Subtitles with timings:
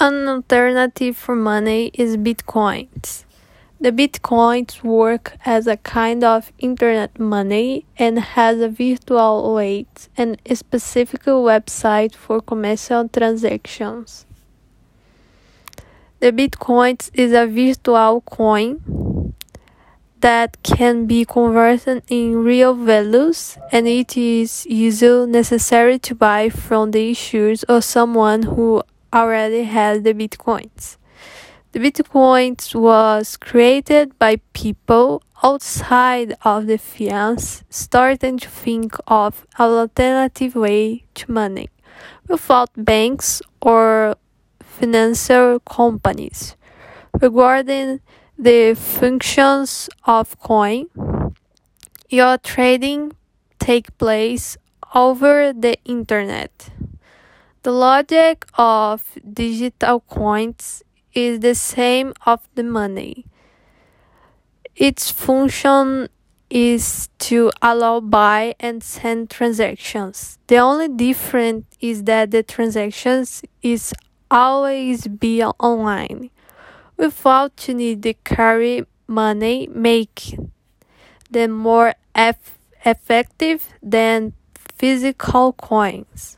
[0.00, 3.24] An alternative for money is bitcoins.
[3.80, 10.42] The bitcoins work as a kind of internet money and has a virtual wallet and
[10.46, 14.26] a specific website for commercial transactions.
[16.18, 19.34] The bitcoins is a virtual coin
[20.20, 26.90] that can be converted in real values and it is usually necessary to buy from
[26.90, 28.82] the issuers or someone who
[29.14, 30.96] already has the bitcoins.
[31.74, 39.70] The Bitcoins was created by people outside of the finance starting to think of an
[39.70, 41.70] alternative way to money
[42.28, 44.14] without banks or
[44.60, 46.54] financial companies.
[47.20, 47.98] Regarding
[48.38, 50.86] the functions of coin,
[52.08, 53.12] your trading
[53.58, 54.56] take place
[54.94, 56.70] over the internet.
[57.64, 60.82] The logic of digital coins
[61.14, 63.24] is the same of the money.
[64.76, 66.10] Its function
[66.50, 70.38] is to allow buy and send transactions.
[70.46, 73.94] The only difference is that the transactions is
[74.30, 76.28] always be online
[76.98, 80.36] without to need to carry money make
[81.30, 86.36] them more eff- effective than physical coins.